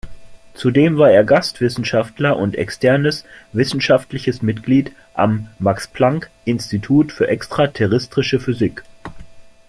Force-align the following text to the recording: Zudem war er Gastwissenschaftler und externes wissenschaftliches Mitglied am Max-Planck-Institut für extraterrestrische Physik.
Zudem 0.55 0.97
war 0.97 1.11
er 1.11 1.23
Gastwissenschaftler 1.23 2.35
und 2.35 2.55
externes 2.55 3.23
wissenschaftliches 3.53 4.41
Mitglied 4.41 4.93
am 5.13 5.49
Max-Planck-Institut 5.59 7.11
für 7.11 7.27
extraterrestrische 7.27 8.39
Physik. 8.39 8.83